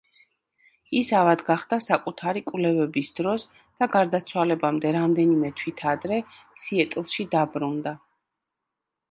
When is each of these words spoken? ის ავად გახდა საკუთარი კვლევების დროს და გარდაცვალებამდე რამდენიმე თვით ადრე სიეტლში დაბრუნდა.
ის 0.99 1.09
ავად 1.17 1.41
გახდა 1.49 1.77
საკუთარი 1.87 2.41
კვლევების 2.47 3.11
დროს 3.19 3.45
და 3.83 3.89
გარდაცვალებამდე 3.97 4.95
რამდენიმე 4.97 5.53
თვით 5.61 5.85
ადრე 5.93 6.19
სიეტლში 6.65 7.29
დაბრუნდა. 7.39 7.97